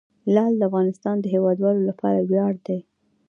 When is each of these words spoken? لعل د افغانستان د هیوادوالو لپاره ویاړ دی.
لعل 0.33 0.53
د 0.57 0.61
افغانستان 0.69 1.15
د 1.19 1.25
هیوادوالو 1.33 1.81
لپاره 1.89 2.19
ویاړ 2.29 2.53
دی. 2.67 2.79